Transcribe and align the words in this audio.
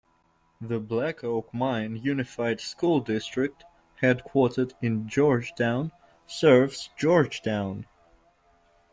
The 0.59 0.79
Black 0.79 1.23
Oak 1.23 1.53
Mine 1.53 1.95
Unified 1.95 2.59
School 2.59 3.01
District, 3.01 3.63
headquartered 4.01 4.73
in 4.81 5.07
Georgetown, 5.07 5.91
serves 6.25 6.89
Georgetown. 6.97 7.85